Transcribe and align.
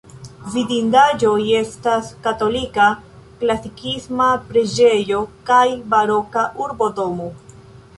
Vidindaĵoj 0.53 1.35
estas 1.57 2.09
katolika 2.29 2.89
klasikisma 3.45 4.31
preĝejo 4.49 5.25
kaj 5.53 5.65
baroka 5.95 6.53
urbodomo. 6.67 7.35